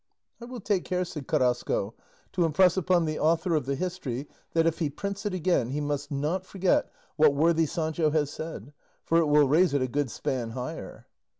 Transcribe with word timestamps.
"I 0.41 0.45
will 0.45 0.59
take 0.61 0.83
care," 0.83 1.05
said 1.05 1.27
Carrasco, 1.27 1.93
"to 2.31 2.43
impress 2.43 2.75
upon 2.75 3.05
the 3.05 3.19
author 3.19 3.53
of 3.53 3.67
the 3.67 3.75
history 3.75 4.27
that, 4.53 4.65
if 4.65 4.79
he 4.79 4.89
prints 4.89 5.27
it 5.27 5.33
again, 5.35 5.69
he 5.69 5.79
must 5.79 6.09
not 6.09 6.43
forget 6.43 6.91
what 7.17 7.35
worthy 7.35 7.67
Sancho 7.67 8.09
has 8.09 8.31
said, 8.31 8.73
for 9.03 9.19
it 9.19 9.27
will 9.27 9.47
raise 9.47 9.75
it 9.75 9.81
a 9.83 9.87
good 9.87 10.09
span 10.09 10.49
higher." 10.49 11.05